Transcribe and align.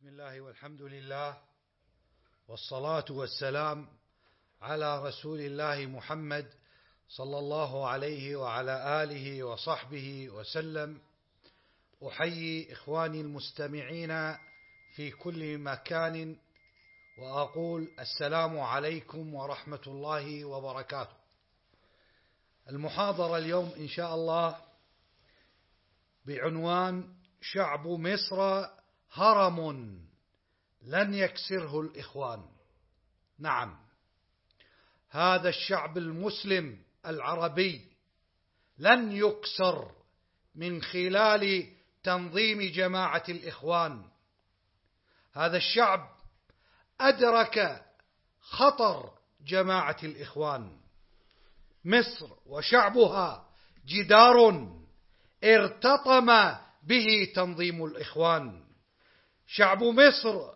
بسم 0.00 0.08
الله 0.08 0.40
والحمد 0.40 0.82
لله 0.82 1.38
والصلاة 2.48 3.04
والسلام 3.10 3.88
على 4.62 5.04
رسول 5.04 5.40
الله 5.40 5.86
محمد 5.86 6.46
صلى 7.08 7.38
الله 7.38 7.88
عليه 7.88 8.36
وعلى 8.36 9.02
آله 9.02 9.42
وصحبه 9.44 10.28
وسلم. 10.30 11.00
أحيي 12.08 12.72
إخواني 12.72 13.20
المستمعين 13.20 14.36
في 14.96 15.10
كل 15.10 15.58
مكان 15.58 16.36
وأقول 17.18 17.88
السلام 17.98 18.58
عليكم 18.60 19.34
ورحمة 19.34 19.82
الله 19.86 20.44
وبركاته. 20.44 21.16
المحاضرة 22.70 23.38
اليوم 23.38 23.72
إن 23.76 23.88
شاء 23.88 24.14
الله 24.14 24.58
بعنوان 26.26 27.14
شعب 27.40 27.86
مصر 27.86 28.66
هرم 29.12 29.98
لن 30.82 31.14
يكسره 31.14 31.80
الإخوان. 31.80 32.44
نعم. 33.38 33.78
هذا 35.10 35.48
الشعب 35.48 35.98
المسلم 35.98 36.78
العربي 37.06 37.90
لن 38.78 39.12
يكسر 39.12 39.90
من 40.54 40.82
خلال 40.82 41.72
تنظيم 42.02 42.62
جماعة 42.72 43.24
الإخوان. 43.28 44.04
هذا 45.32 45.56
الشعب 45.56 46.10
أدرك 47.00 47.86
خطر 48.40 49.10
جماعة 49.46 49.96
الإخوان. 50.02 50.80
مصر 51.84 52.28
وشعبها 52.46 53.48
جدار 53.86 54.68
ارتطم 55.44 56.54
به 56.82 57.32
تنظيم 57.34 57.84
الإخوان. 57.84 58.69
شعب 59.52 59.82
مصر 59.82 60.50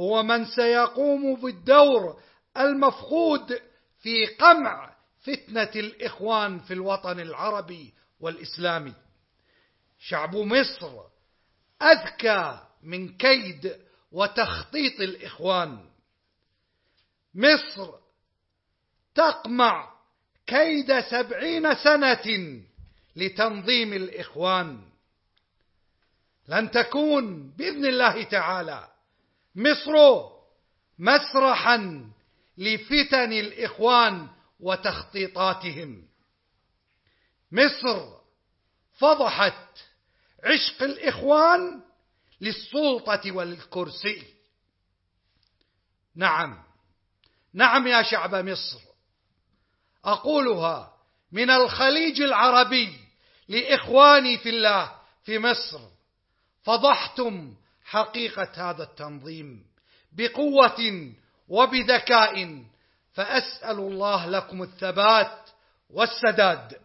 هو 0.00 0.22
من 0.22 0.44
سيقوم 0.44 1.34
بالدور 1.34 2.20
المفقود 2.56 3.60
في 4.00 4.26
قمع 4.26 4.96
فتنة 5.20 5.70
الإخوان 5.76 6.58
في 6.58 6.74
الوطن 6.74 7.20
العربي 7.20 7.94
والإسلامي. 8.20 8.94
شعب 9.98 10.36
مصر 10.36 11.00
أذكى 11.82 12.60
من 12.82 13.16
كيد 13.16 13.76
وتخطيط 14.12 15.00
الإخوان. 15.00 15.84
مصر 17.34 17.94
تقمع 19.14 19.94
كيد 20.46 21.00
سبعين 21.00 21.74
سنة 21.74 22.60
لتنظيم 23.16 23.92
الإخوان. 23.92 24.88
لن 26.48 26.70
تكون 26.70 27.50
بإذن 27.56 27.86
الله 27.86 28.22
تعالى. 28.22 28.88
مصر 29.54 30.22
مسرحا 30.98 32.10
لفتن 32.58 33.32
الإخوان 33.32 34.28
وتخطيطاتهم. 34.60 36.08
مصر 37.52 38.18
فضحت 38.98 39.78
عشق 40.44 40.82
الإخوان 40.82 41.80
للسلطة 42.40 43.32
والكرسي. 43.32 44.22
نعم. 46.16 46.64
نعم 47.54 47.86
يا 47.86 48.02
شعب 48.02 48.34
مصر. 48.34 48.80
أقولها 50.04 50.92
من 51.32 51.50
الخليج 51.50 52.20
العربي 52.20 52.98
لإخواني 53.48 54.38
في 54.38 54.48
الله 54.48 54.98
في 55.24 55.38
مصر. 55.38 55.97
فضحتم 56.68 57.54
حقيقة 57.84 58.70
هذا 58.70 58.82
التنظيم 58.82 59.66
بقوة 60.12 61.12
وبذكاء 61.48 62.64
فأسأل 63.12 63.78
الله 63.78 64.26
لكم 64.26 64.62
الثبات 64.62 65.50
والسداد. 65.90 66.80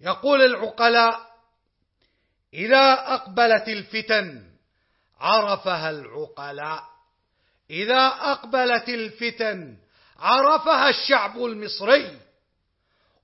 يقول 0.00 0.40
العقلاء 0.40 1.36
إذا 2.54 2.92
أقبلت 2.92 3.68
الفتن 3.68 4.50
عرفها 5.20 5.90
العقلاء. 5.90 6.84
إذا 7.70 8.06
أقبلت 8.06 8.88
الفتن 8.88 9.76
عرفها 10.18 10.88
الشعب 10.88 11.44
المصري. 11.44 12.20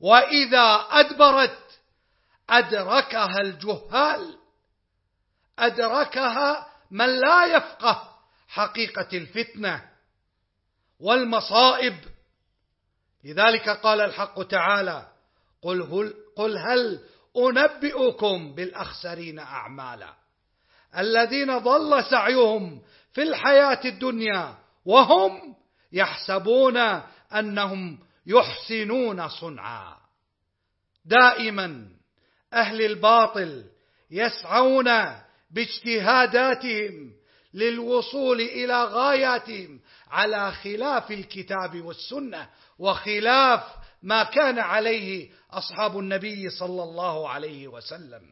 وإذا 0.01 0.87
أدبرت 0.91 1.81
أدركها 2.53 3.41
الجهال. 3.41 4.39
أدركها 5.59 6.67
من 6.91 7.07
لا 7.07 7.57
يفقه 7.57 8.19
حقيقة 8.49 9.09
الفتنة 9.13 9.91
والمصائب. 11.01 11.97
لذلك 13.25 13.69
قال 13.69 14.01
الحق 14.01 14.43
تعالى 14.43 15.09
قل 15.63 15.83
هل, 15.83 16.15
قل 16.37 16.59
هل 16.59 17.01
أنبئكم 17.37 18.55
بالأخسرين 18.55 19.39
أعمالا؟ 19.39 20.15
الذين 20.99 21.59
ضل 21.59 22.05
سعيهم 22.05 22.83
في 23.13 23.23
الحياة 23.23 23.81
الدنيا 23.85 24.59
وهم 24.85 25.57
يحسبون 25.93 26.77
أنهم 27.33 27.99
يحسنون 28.27 29.29
صنعا. 29.29 29.97
دائما 31.05 31.89
أهل 32.53 32.83
الباطل 32.83 33.65
يسعون 34.11 34.89
باجتهاداتهم 35.51 37.13
للوصول 37.55 38.41
إلى 38.41 38.85
غاياتهم 38.85 39.81
على 40.11 40.53
خلاف 40.53 41.11
الكتاب 41.11 41.81
والسنة 41.83 42.49
وخلاف 42.79 43.63
ما 44.03 44.23
كان 44.23 44.59
عليه 44.59 45.31
أصحاب 45.51 45.99
النبي 45.99 46.51
صلى 46.51 46.83
الله 46.83 47.29
عليه 47.29 47.69
وسلم. 47.69 48.23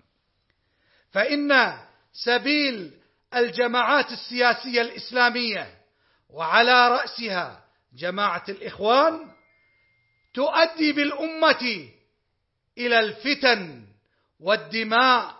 فإن 1.10 1.78
سبيل 2.12 2.91
الجماعات 3.34 4.12
السياسية 4.12 4.80
الإسلامية 4.80 5.78
وعلى 6.30 6.88
رأسها 6.88 7.64
جماعة 7.94 8.44
الإخوان 8.48 9.30
تؤدي 10.34 10.92
بالأمة 10.92 11.88
إلى 12.78 13.00
الفتن 13.00 13.90
والدماء 14.41 15.34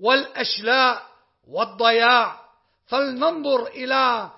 والأشلاء 0.00 1.06
والضياع 1.48 2.40
فلننظر 2.86 3.66
إلى 3.66 4.30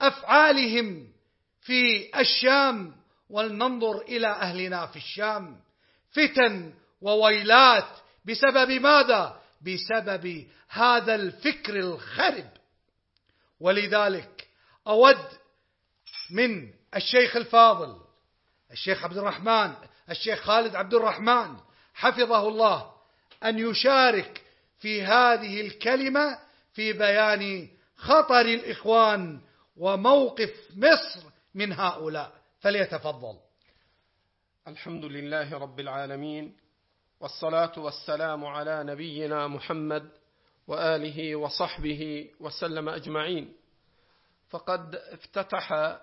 أفعالهم 0.00 1.12
في 1.60 2.10
الشام 2.20 2.96
ولننظر 3.30 3.98
إلى 4.00 4.26
أهلنا 4.28 4.86
في 4.86 4.96
الشام 4.96 5.60
فتن 6.10 6.74
وويلات 7.00 7.88
بسبب 8.24 8.70
ماذا؟ 8.70 9.40
بسبب 9.62 10.46
هذا 10.68 11.14
الفكر 11.14 11.76
الخرب 11.76 12.50
ولذلك 13.60 14.48
أود 14.86 15.26
من 16.30 16.72
الشيخ 16.96 17.36
الفاضل 17.36 18.00
الشيخ 18.72 19.04
عبد 19.04 19.18
الرحمن 19.18 19.74
الشيخ 20.10 20.40
خالد 20.40 20.76
عبد 20.76 20.94
الرحمن 20.94 21.56
حفظه 21.94 22.48
الله 22.48 22.97
أن 23.44 23.58
يشارك 23.58 24.42
في 24.78 25.02
هذه 25.02 25.60
الكلمة 25.60 26.38
في 26.72 26.92
بيان 26.92 27.68
خطر 27.96 28.40
الإخوان 28.40 29.40
وموقف 29.76 30.54
مصر 30.76 31.20
من 31.54 31.72
هؤلاء. 31.72 32.32
فليتفضل. 32.60 33.38
الحمد 34.68 35.04
لله 35.04 35.58
رب 35.58 35.80
العالمين 35.80 36.56
والصلاة 37.20 37.78
والسلام 37.78 38.44
على 38.44 38.84
نبينا 38.84 39.48
محمد 39.48 40.10
وآله 40.66 41.36
وصحبه 41.36 42.30
وسلم 42.40 42.88
أجمعين. 42.88 43.54
فقد 44.48 44.94
افتتح 44.94 45.98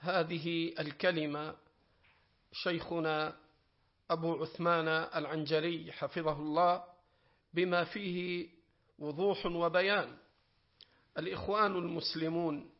هذه 0.00 0.72
الكلمة 0.80 1.54
شيخنا 2.52 3.36
أبو 4.10 4.42
عثمان 4.42 4.88
العنجري 4.88 5.92
حفظه 5.92 6.32
الله 6.32 6.84
بما 7.54 7.84
فيه 7.84 8.48
وضوح 8.98 9.46
وبيان. 9.46 10.16
الإخوان 11.18 11.76
المسلمون 11.76 12.70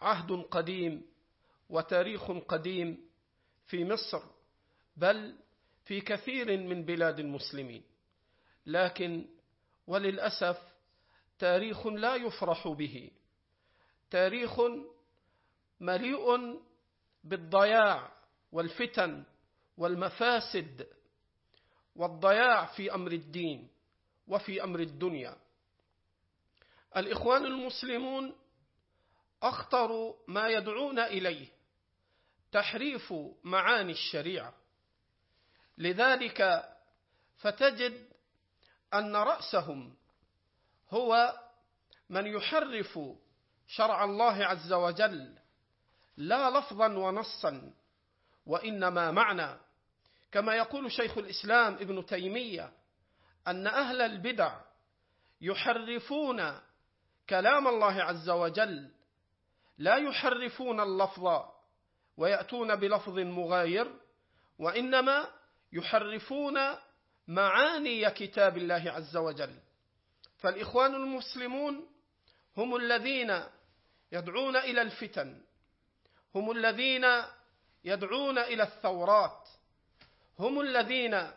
عهد 0.00 0.32
قديم 0.32 1.06
وتاريخ 1.68 2.30
قديم 2.30 3.08
في 3.66 3.84
مصر 3.84 4.22
بل 4.96 5.36
في 5.84 6.00
كثير 6.00 6.56
من 6.56 6.84
بلاد 6.84 7.18
المسلمين. 7.18 7.82
لكن 8.66 9.26
وللأسف 9.86 10.58
تاريخ 11.38 11.86
لا 11.86 12.14
يفرح 12.14 12.68
به. 12.68 13.10
تاريخ 14.10 14.60
مليء 15.80 16.60
بالضياع 17.24 18.12
والفتن 18.52 19.24
والمفاسد 19.80 20.86
والضياع 21.96 22.66
في 22.66 22.94
أمر 22.94 23.12
الدين 23.12 23.68
وفي 24.28 24.64
أمر 24.64 24.80
الدنيا. 24.80 25.36
الإخوان 26.96 27.44
المسلمون 27.44 28.36
أخطر 29.42 30.14
ما 30.28 30.48
يدعون 30.48 30.98
إليه 30.98 31.48
تحريف 32.52 33.14
معاني 33.44 33.92
الشريعة. 33.92 34.54
لذلك 35.78 36.68
فتجد 37.36 38.08
أن 38.94 39.16
رأسهم 39.16 39.96
هو 40.90 41.40
من 42.10 42.26
يحرف 42.26 42.98
شرع 43.66 44.04
الله 44.04 44.44
عز 44.44 44.72
وجل 44.72 45.38
لا 46.16 46.50
لفظا 46.50 46.86
ونصا 46.86 47.72
وإنما 48.46 49.10
معنى 49.10 49.69
كما 50.32 50.54
يقول 50.54 50.92
شيخ 50.92 51.18
الإسلام 51.18 51.74
ابن 51.74 52.06
تيمية 52.06 52.72
أن 53.48 53.66
أهل 53.66 54.00
البدع 54.02 54.60
يحرفون 55.40 56.58
كلام 57.28 57.68
الله 57.68 58.02
عز 58.02 58.30
وجل 58.30 58.90
لا 59.78 59.96
يحرفون 59.96 60.80
اللفظ 60.80 61.42
ويأتون 62.16 62.76
بلفظ 62.76 63.18
مغاير 63.18 63.94
وإنما 64.58 65.28
يحرفون 65.72 66.58
معاني 67.28 68.10
كتاب 68.10 68.56
الله 68.56 68.90
عز 68.90 69.16
وجل. 69.16 69.54
فالإخوان 70.38 70.94
المسلمون 70.94 71.86
هم 72.56 72.76
الذين 72.76 73.42
يدعون 74.12 74.56
إلى 74.56 74.82
الفتن 74.82 75.42
هم 76.34 76.50
الذين 76.50 77.06
يدعون 77.84 78.38
إلى 78.38 78.62
الثورات 78.62 79.48
هم 80.40 80.60
الذين 80.60 81.30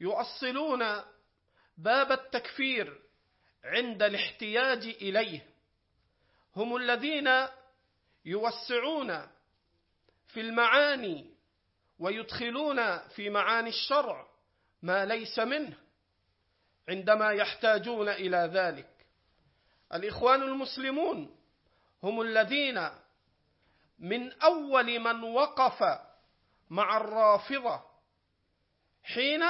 يؤصلون 0.00 0.84
باب 1.76 2.12
التكفير 2.12 3.02
عند 3.64 4.02
الاحتياج 4.02 4.86
إليه. 4.86 5.46
هم 6.56 6.76
الذين 6.76 7.28
يوسعون 8.24 9.28
في 10.26 10.40
المعاني 10.40 11.34
ويدخلون 11.98 12.98
في 12.98 13.30
معاني 13.30 13.68
الشرع 13.68 14.26
ما 14.82 15.04
ليس 15.04 15.38
منه 15.38 15.78
عندما 16.88 17.30
يحتاجون 17.30 18.08
إلى 18.08 18.50
ذلك. 18.54 19.06
الإخوان 19.94 20.42
المسلمون 20.42 21.36
هم 22.02 22.20
الذين 22.20 22.88
من 23.98 24.32
أول 24.32 24.98
من 24.98 25.22
وقف 25.22 26.00
مع 26.70 26.96
الرافضة 26.96 27.91
حين 29.04 29.42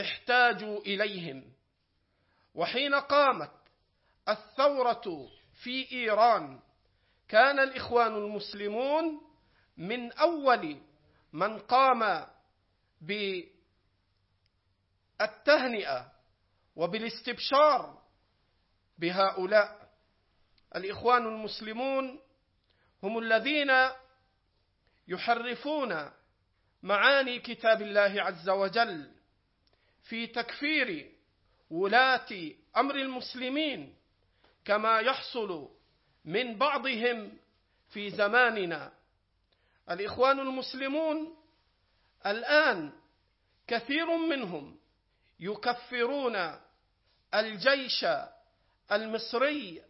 احتاجوا 0.00 0.80
إليهم 0.80 1.52
وحين 2.54 2.94
قامت 2.94 3.52
الثورة 4.28 5.28
في 5.62 5.92
إيران 5.92 6.60
كان 7.28 7.58
الإخوان 7.58 8.14
المسلمون 8.16 9.20
من 9.76 10.12
أول 10.12 10.80
من 11.32 11.58
قام 11.58 12.26
بالتهنئة 15.18 16.12
وبالاستبشار 16.76 18.02
بهؤلاء. 18.98 19.90
الإخوان 20.76 21.26
المسلمون 21.26 22.20
هم 23.02 23.18
الذين 23.18 23.70
يحرفون 25.08 26.10
معاني 26.82 27.38
كتاب 27.38 27.82
الله 27.82 28.22
عز 28.22 28.48
وجل 28.48 29.10
في 30.02 30.26
تكفير 30.26 31.10
ولاة 31.70 32.28
أمر 32.76 32.94
المسلمين 32.94 33.94
كما 34.64 35.00
يحصل 35.00 35.68
من 36.24 36.58
بعضهم 36.58 37.38
في 37.90 38.10
زماننا. 38.10 38.92
الإخوان 39.90 40.40
المسلمون 40.40 41.36
الآن 42.26 42.92
كثير 43.66 44.16
منهم 44.16 44.78
يكفرون 45.40 46.56
الجيش 47.34 48.06
المصري 48.92 49.82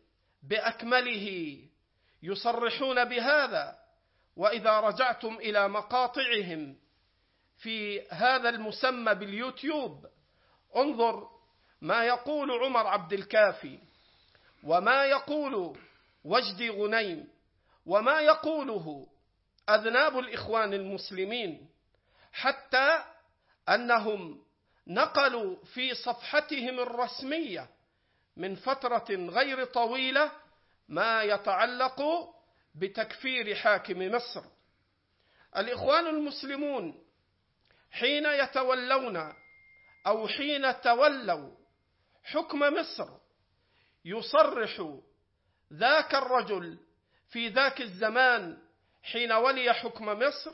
بأكمله 0.43 1.59
يصرحون 2.23 3.05
بهذا 3.05 3.80
وإذا 4.37 4.81
رجعتم 4.81 5.35
إلى 5.37 5.69
مقاطعهم 5.69 6.77
في 7.59 8.09
هذا 8.11 8.49
المسمى 8.49 9.15
باليوتيوب 9.15 10.07
انظر 10.77 11.29
ما 11.81 12.05
يقول 12.05 12.51
عمر 12.65 12.87
عبد 12.87 13.13
الكافي 13.13 13.79
وما 14.65 15.05
يقول 15.05 15.79
وجدي 16.25 16.71
غنيم 16.71 17.29
وما 17.87 18.21
يقوله 18.21 19.07
أذناب 19.71 20.19
الإخوان 20.19 20.75
المسلمين 20.75 21.69
حتى 22.33 23.05
أنهم 23.69 24.43
نقلوا 24.87 25.57
في 25.65 25.95
صفحتهم 25.95 26.81
الرسمية 26.81 27.69
من 28.37 28.55
فترة 28.55 29.07
غير 29.11 29.65
طويلة 29.65 30.33
ما 30.89 31.23
يتعلق 31.23 32.01
بتكفير 32.75 33.55
حاكم 33.55 33.99
مصر. 33.99 34.43
الإخوان 35.57 36.07
المسلمون 36.07 37.05
حين 37.91 38.27
يتولون 38.27 39.33
أو 40.07 40.29
حين 40.29 40.81
تولوا 40.81 41.51
حكم 42.25 42.59
مصر 42.59 43.09
يصرح 44.05 44.83
ذاك 45.73 46.15
الرجل 46.15 46.79
في 47.29 47.49
ذاك 47.49 47.81
الزمان 47.81 48.59
حين 49.03 49.33
ولي 49.33 49.73
حكم 49.75 50.05
مصر 50.07 50.53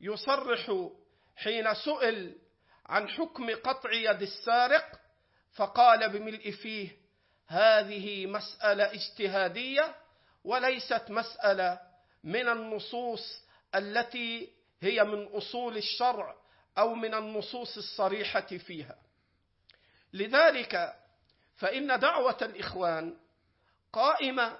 يصرح 0.00 0.90
حين 1.36 1.74
سئل 1.74 2.36
عن 2.86 3.08
حكم 3.08 3.50
قطع 3.54 3.92
يد 3.92 4.22
السارق 4.22 5.00
فقال 5.52 6.08
بملء 6.08 6.50
فيه 6.50 6.96
هذه 7.46 8.26
مسألة 8.26 8.92
اجتهادية 8.92 9.94
وليست 10.44 11.10
مسألة 11.10 11.80
من 12.24 12.48
النصوص 12.48 13.42
التي 13.74 14.52
هي 14.80 15.04
من 15.04 15.26
أصول 15.26 15.76
الشرع 15.76 16.36
أو 16.78 16.94
من 16.94 17.14
النصوص 17.14 17.76
الصريحة 17.76 18.40
فيها. 18.40 18.98
لذلك 20.12 20.94
فإن 21.56 21.98
دعوة 22.00 22.38
الإخوان 22.42 23.16
قائمة 23.92 24.58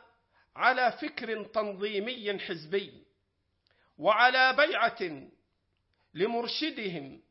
على 0.57 0.93
فكر 0.93 1.45
تنظيمي 1.45 2.39
حزبي 2.39 3.05
وعلى 3.99 4.53
بيعة 4.53 5.29
لمرشدهم 6.15 7.23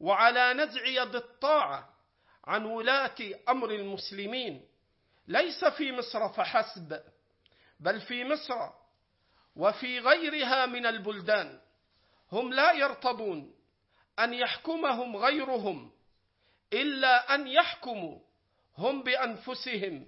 وعلى 0.00 0.52
نزع 0.52 0.86
يد 0.86 1.14
الطاعة 1.14 1.96
عن 2.44 2.64
ولاة 2.64 3.16
أمر 3.48 3.70
المسلمين. 3.70 4.68
ليس 5.28 5.64
في 5.64 5.92
مصر 5.92 6.28
فحسب 6.28 7.02
بل 7.80 8.00
في 8.00 8.24
مصر 8.24 8.70
وفي 9.56 9.98
غيرها 9.98 10.66
من 10.66 10.86
البلدان 10.86 11.60
هم 12.32 12.52
لا 12.52 12.72
يرتضون 12.72 13.54
أن 14.18 14.34
يحكمهم 14.34 15.16
غيرهم 15.16 15.92
إلا 16.72 17.34
أن 17.34 17.46
يحكموا 17.46 18.18
هم 18.78 19.02
بأنفسهم 19.02 20.06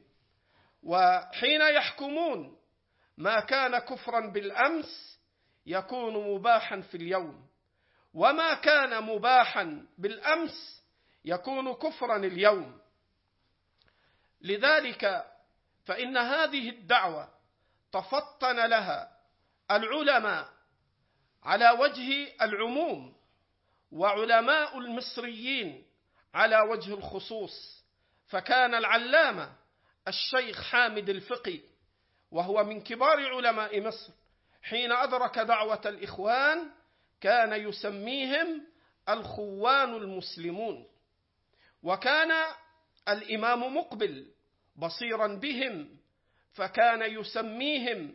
وحين 0.82 1.60
يحكمون 1.60 2.58
ما 3.16 3.40
كان 3.40 3.78
كفرا 3.78 4.26
بالأمس 4.30 5.18
يكون 5.66 6.34
مباحا 6.34 6.80
في 6.80 6.96
اليوم 6.96 7.48
وما 8.14 8.54
كان 8.54 9.02
مباحا 9.04 9.86
بالأمس 9.98 10.82
يكون 11.24 11.72
كفرا 11.72 12.16
اليوم 12.16 12.80
لذلك 14.40 15.26
فإن 15.84 16.16
هذه 16.16 16.68
الدعوة 16.70 17.37
تفطن 17.92 18.56
لها 18.66 19.18
العلماء 19.70 20.48
على 21.42 21.70
وجه 21.70 22.34
العموم 22.42 23.14
وعلماء 23.92 24.78
المصريين 24.78 25.86
على 26.34 26.60
وجه 26.60 26.94
الخصوص 26.94 27.84
فكان 28.26 28.74
العلامة 28.74 29.52
الشيخ 30.08 30.62
حامد 30.62 31.08
الفقي 31.08 31.60
وهو 32.30 32.64
من 32.64 32.80
كبار 32.80 33.34
علماء 33.34 33.80
مصر 33.80 34.12
حين 34.62 34.92
أدرك 34.92 35.38
دعوة 35.38 35.80
الإخوان 35.86 36.70
كان 37.20 37.52
يسميهم 37.68 38.66
الخوان 39.08 39.94
المسلمون. 39.94 40.86
وكان 41.82 42.32
الإمام 43.08 43.76
مقبل 43.76 44.30
بصيرا 44.76 45.26
بهم 45.26 45.97
فكان 46.58 47.02
يسميهم 47.02 48.14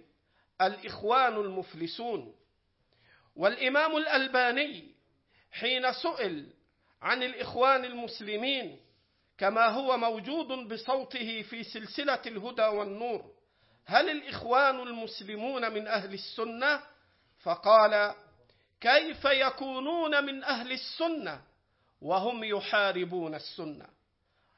الإخوان 0.62 1.34
المفلسون 1.36 2.36
والإمام 3.36 3.98
الألباني 3.98 4.92
حين 5.52 5.94
سئل 5.94 6.54
عن 7.02 7.24
الإخوان 7.24 7.86
المسلمين 7.86 8.80
كما 9.38 9.68
هو 9.68 9.98
موجود 9.98 10.48
بصوته 10.48 11.42
في 11.42 11.64
سلسلة 11.64 12.22
الهدى 12.26 12.62
والنور 12.66 13.34
هل 13.86 14.10
الإخوان 14.10 14.80
المسلمون 14.80 15.74
من 15.74 15.88
أهل 15.88 16.14
السنة؟ 16.14 16.82
فقال 17.40 18.16
كيف 18.82 19.26
يكونون 19.26 20.26
من 20.26 20.44
أهل 20.44 20.72
السنة 20.72 21.42
وهم 22.02 22.44
يحاربون 22.44 23.36
السنة 23.36 23.88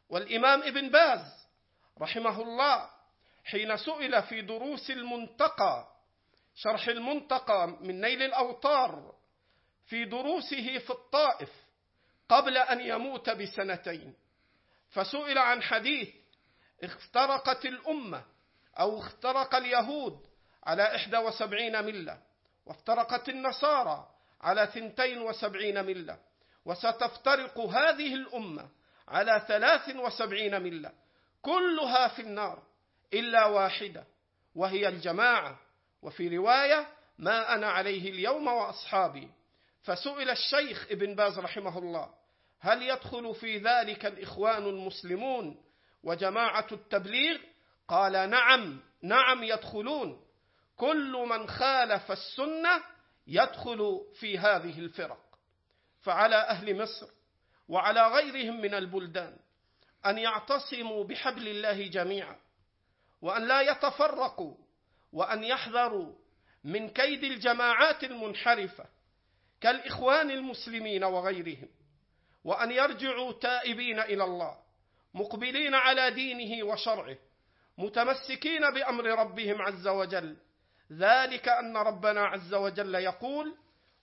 والإمام 0.10 0.64
ابن 0.64 0.90
باز 0.90 1.48
رحمه 2.02 2.42
الله 2.42 2.95
حين 3.46 3.78
سئل 3.78 4.24
في 4.24 4.42
دروس 4.42 4.92
المنتقى 4.92 5.88
شرح 6.56 6.88
المنتقى 6.88 7.68
من 7.68 8.02
نيل 8.02 8.22
الأوطار 8.24 9.16
في 9.86 10.06
دروسه 10.06 10.78
في 10.78 10.90
الطائف 10.90 11.50
قبل 12.30 12.58
أن 12.58 12.82
يموت 12.82 13.30
بسنتين. 13.30 14.14
فسئل 14.90 15.38
عن 15.38 15.62
حديث 15.64 16.10
افترقت 16.84 17.66
الأمة 17.66 18.24
أو 18.80 19.00
افترق 19.00 19.56
اليهود 19.56 20.28
على 20.64 20.96
إحدى 20.96 21.18
وسبعين 21.18 21.86
ملة 21.86 22.22
وافترقت 22.66 23.30
النصارى 23.30 24.08
على 24.42 24.68
ثنتين 24.74 25.22
وسبعين 25.22 25.86
ملة 25.86 26.20
وستفترق 26.66 27.60
هذه 27.60 28.14
الأمة 28.14 28.70
على 29.08 29.46
ثلاث 29.48 29.96
وسبعين 29.96 30.62
ملة 30.62 30.92
كلها 31.42 32.08
في 32.08 32.22
النار. 32.22 32.64
إلا 33.20 33.46
واحدة 33.46 34.08
وهي 34.56 34.88
الجماعة. 34.88 35.60
وفي 36.02 36.38
رواية 36.38 36.88
ما 37.18 37.54
أنا 37.54 37.68
عليه 37.68 38.10
اليوم 38.10 38.48
وأصحابي. 38.48 39.32
فسئل 39.84 40.30
الشيخ 40.30 40.88
ابن 40.92 41.16
باز 41.16 41.40
رحمه 41.40 41.78
الله 41.80 42.14
هل 42.60 42.82
يدخل 42.82 43.36
في 43.36 43.58
ذلك 43.58 44.06
الإخوان 44.06 44.64
المسلمون 44.66 45.64
وجماعة 46.04 46.68
التبليغ؟ 46.72 47.38
قال 47.88 48.30
نعم 48.30 48.80
نعم 49.02 49.44
يدخلون. 49.44 50.22
كل 50.76 51.26
من 51.30 51.50
خالف 51.50 52.12
السنة 52.12 52.84
يدخل 53.28 54.02
في 54.20 54.38
هذه 54.38 54.80
الفرق. 54.80 55.26
فعلى 56.02 56.36
أهل 56.36 56.82
مصر 56.82 57.08
وعلى 57.70 58.08
غيرهم 58.08 58.62
من 58.62 58.74
البلدان 58.74 59.38
أن 60.06 60.18
يعتصموا 60.18 61.04
بحبل 61.04 61.48
الله 61.48 61.88
جميعا. 61.88 62.45
وأن 63.26 63.48
لا 63.48 63.62
يتفرقوا 63.62 64.54
وأن 65.14 65.44
يحذروا 65.44 66.14
من 66.64 66.90
كيد 66.90 67.24
الجماعات 67.24 68.04
المنحرفة 68.04 68.86
كالإخوان 69.62 70.32
المسلمين 70.32 71.04
وغيرهم 71.04 71.68
وأن 72.44 72.72
يرجعوا 72.72 73.32
تائبين 73.34 74.00
إلى 74.00 74.24
الله 74.24 74.58
مقبلين 75.14 75.76
على 75.76 76.12
دينه 76.12 76.66
وشرعه 76.66 77.18
متمسكين 77.78 78.72
بأمر 78.72 79.06
ربهم 79.06 79.62
عز 79.62 79.88
وجل. 79.88 80.38
ذلك 80.92 81.48
أن 81.50 81.78
ربنا 81.78 82.26
عز 82.26 82.54
وجل 82.54 82.96
يقول 82.96 83.56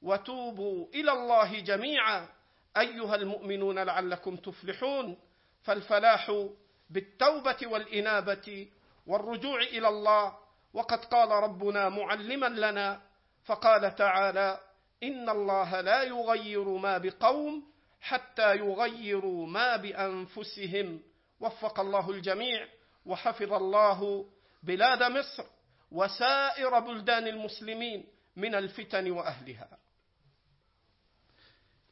وتوبوا 0.02 0.86
إلى 0.94 1.12
الله 1.12 1.60
جميعا 1.60 2.28
أيها 2.76 3.14
المؤمنون 3.14 3.78
لعلكم 3.78 4.36
تفلحون 4.36 5.18
فالفلاح 5.62 6.46
بالتوبة 6.90 7.56
والإنابة 7.62 8.68
والرجوع 9.06 9.60
إلى 9.62 9.88
الله. 9.88 10.36
وقد 10.72 11.04
قال 11.04 11.30
ربنا 11.30 11.88
معلما 11.88 12.46
لنا 12.46 13.02
فقال 13.44 13.94
تعالى 13.94 14.60
إن 15.02 15.28
الله 15.28 15.80
لا 15.80 16.02
يغير 16.02 16.68
ما 16.68 16.98
بقوم 16.98 17.72
حتى 18.00 18.56
يغيروا 18.56 19.46
ما 19.46 19.76
بأنفسهم. 19.76 21.02
وفق 21.40 21.80
الله 21.80 22.10
الجميع. 22.10 22.68
وحفظ 23.06 23.52
الله 23.52 24.26
بلاد 24.62 25.02
مصر 25.02 25.44
وسائر 25.90 26.78
بلدان 26.78 27.26
المسلمين 27.26 28.06
من 28.36 28.54
الفتن 28.54 29.10
وأهلها. 29.10 29.78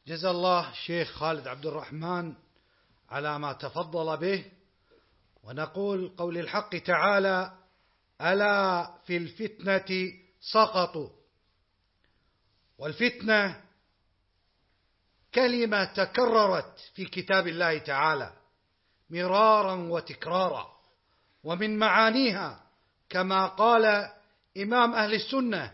جزا 0.07 0.31
الله 0.31 0.73
شيخ 0.73 1.11
خالد 1.11 1.47
عبد 1.47 1.65
الرحمن 1.65 2.33
على 3.09 3.39
ما 3.39 3.53
تفضل 3.53 4.17
به. 4.17 4.60
ونقول 5.43 6.13
قول 6.17 6.37
الحق 6.37 6.77
تعالى 6.77 7.53
ألا 8.21 8.91
في 9.05 9.17
الفتنة 9.17 10.13
سقطوا. 10.41 11.09
والفتنة 12.77 13.61
كلمة 15.33 15.85
تكررت 15.85 16.79
في 16.95 17.05
كتاب 17.05 17.47
الله 17.47 17.77
تعالى 17.77 18.33
مرارا 19.09 19.73
وتكرارا 19.73 20.71
ومن 21.43 21.77
معانيها 21.77 22.63
كما 23.09 23.47
قال 23.47 24.09
إمام 24.57 24.93
أهل 24.93 25.13
السنة 25.13 25.71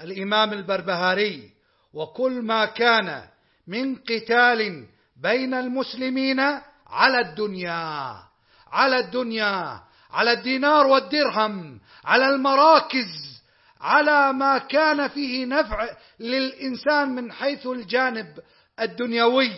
الإمام 0.00 0.52
البربهاري 0.52 1.50
وكل 1.92 2.42
ما 2.42 2.64
كان 2.64 3.28
من 3.66 3.96
قتال 3.96 4.88
بين 5.16 5.54
المسلمين 5.54 6.40
على 6.86 7.20
الدنيا. 7.20 8.33
على 8.74 8.98
الدنيا 8.98 9.80
على 10.10 10.32
الدينار 10.32 10.86
والدرهم 10.86 11.80
على 12.04 12.28
المراكز 12.28 13.42
على 13.80 14.32
ما 14.32 14.58
كان 14.58 15.08
فيه 15.08 15.46
نفع 15.46 15.96
للإنسان 16.20 17.08
من 17.08 17.32
حيث 17.32 17.66
الجانب 17.66 18.38
الدنيوي 18.80 19.52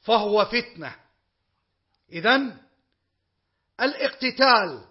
فهو 0.00 0.44
فتنة. 0.44 0.94
إذا 2.12 2.56
الاقتتال 3.80 4.84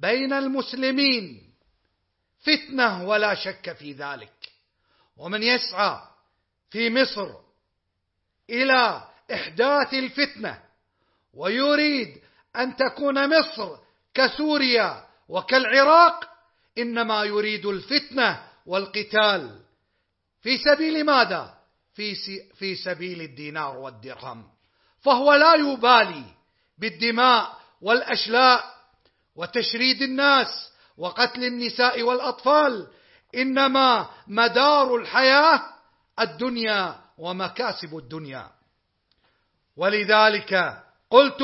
بين 0.00 0.32
المسلمين 0.32 1.52
فتنة 2.40 3.08
ولا 3.08 3.34
شك 3.34 3.72
في 3.72 3.92
ذلك. 3.92 4.32
ومن 5.16 5.42
يسعى 5.42 6.00
في 6.70 6.90
مصر 6.90 7.34
إلى 8.50 9.08
إحداث 9.32 9.94
الفتنة 9.94 10.62
ويريد 11.34 12.25
أن 12.62 12.76
تكون 12.76 13.38
مصر 13.38 13.76
كسوريا 14.14 15.06
وكالعراق 15.28 16.24
إنما 16.78 17.24
يريد 17.24 17.66
الفتنة 17.66 18.42
والقتال. 18.66 19.60
في 20.42 20.58
سبيل 20.58 21.04
ماذا؟ 21.04 21.54
في, 21.94 22.14
في 22.54 22.74
سبيل 22.74 23.20
الدينار 23.20 23.76
والدرهم. 23.76 24.44
فهو 25.00 25.34
لا 25.34 25.54
يبالي 25.54 26.24
بالدماء 26.78 27.56
والأشلاء 27.80 28.64
وتشريد 29.36 30.02
الناس 30.02 30.72
وقتل 30.96 31.44
النساء 31.44 32.02
والأطفال 32.02 32.86
إنما 33.34 34.08
مدار 34.26 34.96
الحياة 34.96 35.62
الدنيا 36.20 37.00
ومكاسب 37.18 37.96
الدنيا. 37.96 38.50
ولذلك 39.76 40.82
قلت 41.10 41.42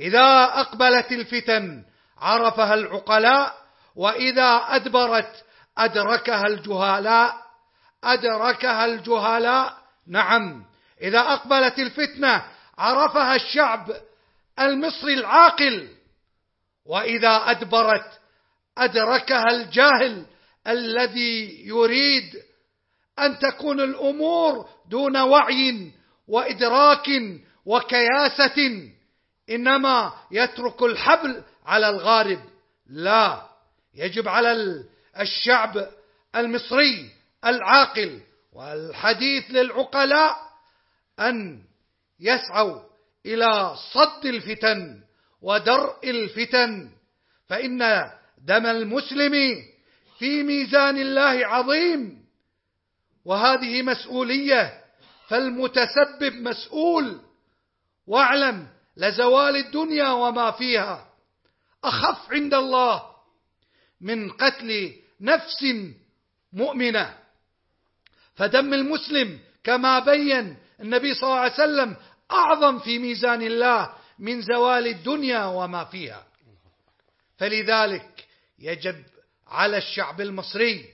إذا 0.00 0.44
أقبلت 0.44 1.12
الفتن 1.12 1.84
عرفها 2.18 2.74
العقلاء 2.74 3.54
وإذا 3.96 4.56
أدبرت 4.68 5.44
أدركها 5.78 6.46
الجهلاء 6.46 7.46
أدركها 8.04 8.84
الجهلاء. 8.84 9.78
نعم 10.08 10.64
إذا 11.02 11.20
أقبلت 11.20 11.78
الفتنة 11.78 12.44
عرفها 12.78 13.34
الشعب 13.34 13.92
المصري 14.60 15.14
العاقل 15.14 15.88
وإذا 16.86 17.50
أدبرت 17.50 18.20
أدركها 18.78 19.50
الجاهل 19.50 20.26
الذي 20.66 21.66
يريد 21.66 22.34
أن 23.18 23.38
تكون 23.38 23.80
الأمور 23.80 24.68
دون 24.90 25.16
وعي 25.16 25.92
وإدراك 26.28 27.08
وكياسة. 27.66 28.90
إنما 29.50 30.12
يترك 30.30 30.82
الحبل 30.82 31.42
على 31.66 31.88
الغارب. 31.88 32.40
لا 32.86 33.48
يجب 33.94 34.28
على 34.28 34.82
الشعب 35.20 35.88
المصري 36.36 37.10
العاقل 37.44 38.20
والحديث 38.52 39.50
للعقلاء 39.50 40.36
أن 41.20 41.62
يسعوا 42.20 42.80
إلى 43.26 43.76
صد 43.92 44.26
الفتن 44.26 45.00
ودرء 45.42 46.10
الفتن 46.10 46.90
فإن 47.48 48.10
دم 48.38 48.66
المسلم 48.66 49.34
في 50.18 50.42
ميزان 50.42 50.96
الله 50.96 51.46
عظيم. 51.46 52.26
وهذه 53.24 53.82
مسؤولية 53.82 54.84
فالمتسبب 55.28 56.34
مسؤول. 56.34 57.20
واعلم 58.06 58.75
لزوال 58.96 59.56
الدنيا 59.56 60.10
وما 60.10 60.50
فيها. 60.50 61.08
أخف 61.84 62.32
عند 62.32 62.54
الله 62.54 63.02
من 64.00 64.30
قتل 64.30 64.92
نفس 65.20 65.64
مؤمنة. 66.52 67.18
فدم 68.34 68.74
المسلم 68.74 69.38
كما 69.64 69.98
بين 69.98 70.56
النبي 70.80 71.14
صلى 71.14 71.28
الله 71.28 71.40
عليه 71.40 71.52
وسلم 71.52 71.96
أعظم 72.30 72.78
في 72.78 72.98
ميزان 72.98 73.42
الله 73.42 73.92
من 74.18 74.42
زوال 74.42 74.86
الدنيا 74.86 75.44
وما 75.44 75.84
فيها. 75.84 76.26
فلذلك 77.38 78.26
يجب 78.58 79.04
على 79.46 79.76
الشعب 79.78 80.20
المصري 80.20 80.84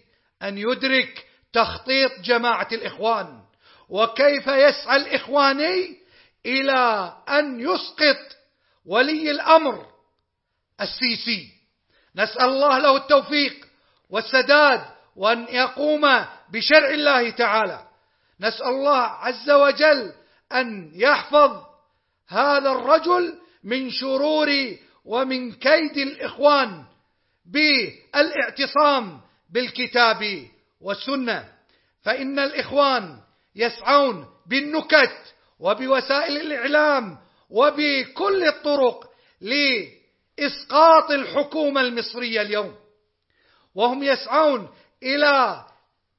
أن 0.43 0.59
يدرك 0.59 1.27
تخطيط 1.53 2.21
جماعة 2.21 2.69
الإخوان. 2.73 3.43
وكيف 3.89 4.47
يسعى 4.47 4.97
الإخواني 4.97 6.02
إلى 6.47 7.13
أن 7.29 7.61
يسقط 7.61 8.37
ولي 8.87 9.31
الأمر 9.31 9.87
السيسي. 10.81 11.49
نسأل 12.17 12.49
الله 12.49 12.79
له 12.79 12.97
التوفيق 12.97 13.67
والسداد 14.11 14.85
وأن 15.17 15.47
يقوم 15.51 16.25
بشرع 16.53 16.89
الله 16.91 17.31
تعالى. 17.31 17.87
نسأل 18.41 18.67
الله 18.67 18.99
عز 18.99 19.51
وجل 19.51 20.13
أن 20.53 20.91
يحفظ 20.95 21.65
هذا 22.29 22.71
الرجل 22.71 23.39
من 23.65 23.91
شرور 23.91 24.49
ومن 25.05 25.53
كيد 25.53 25.97
الإخوان 25.99 26.85
بالاعتصام 27.47 29.21
بالكتاب 29.51 30.49
والسنة. 30.81 31.49
فإن 32.03 32.39
الإخوان 32.39 33.19
يسعون 33.55 34.27
بالنكت 34.47 35.35
وبوسائل 35.63 36.37
الإعلام 36.37 37.19
وبكل 37.51 38.43
الطرق 38.47 39.11
لإسقاط 39.41 41.11
الحكومة 41.11 41.81
المصرية 41.81 42.43
اليوم. 42.43 42.75
وهم 43.75 44.03
يسعون 44.03 44.69
إلى 45.03 45.65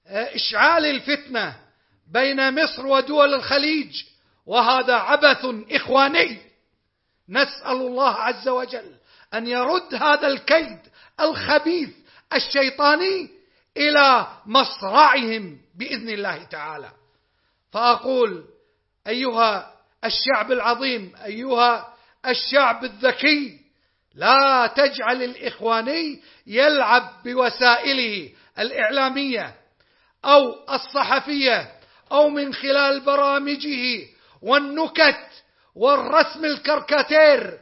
إشعال 0.07 0.85
الفتنة 0.85 1.55
بين 2.11 2.63
مصر 2.63 2.87
ودول 2.87 3.33
الخليج 3.33 4.03
وهذا 4.45 4.93
عبث 4.93 5.45
إخواني. 5.71 6.37
نسأل 7.29 7.71
الله 7.71 8.13
عز 8.15 8.47
وجل 8.47 8.95
أن 9.33 9.47
يرد 9.47 9.95
هذا 9.95 10.27
الكيد 10.27 10.79
الخبيث 11.19 11.89
الشيطاني 12.33 13.29
إلى 13.77 14.27
مصرعهم 14.45 15.57
بإذن 15.75 16.09
الله 16.09 16.43
تعالى. 16.43 16.91
فأقول 17.71 18.52
أيها 19.07 19.73
الشعب 20.05 20.51
العظيم 20.51 21.13
أيها 21.25 21.93
الشعب 22.25 22.83
الذكي 22.83 23.59
لا 24.15 24.73
تجعل 24.75 25.23
الإخواني 25.23 26.21
يلعب 26.47 27.23
بوسائله 27.25 28.29
الإعلامية 28.59 29.55
أو 30.25 30.55
الصحفية 30.73 31.71
أو 32.11 32.29
من 32.29 32.53
خلال 32.53 32.99
برامجه 32.99 34.05
والنكت 34.41 35.27
والرسم 35.75 36.45
الكركاتير 36.45 37.59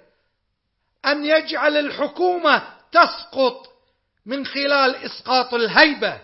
أن 1.06 1.26
يجعل 1.26 1.78
الحكومة 1.78 2.64
تسقط 2.92 3.68
من 4.26 4.46
خلال 4.46 4.96
إسقاط 4.96 5.54
الهيبة. 5.54 6.20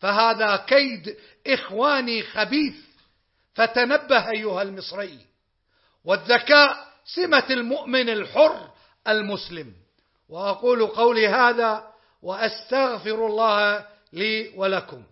فهذا 0.00 0.56
كيد 0.56 1.16
إخواني 1.46 2.22
خبيث. 2.22 2.74
فتنبه 3.54 4.30
أيها 4.30 4.62
المصري 4.62 5.18
والذكاء 6.04 6.76
سمة 7.04 7.46
المؤمن 7.50 8.08
الحر 8.08 8.70
المسلم. 9.08 9.72
وأقول 10.28 10.86
قولي 10.86 11.28
هذا 11.28 11.92
وأستغفر 12.22 13.26
الله 13.26 13.86
لي 14.12 14.52
ولكم. 14.56 15.02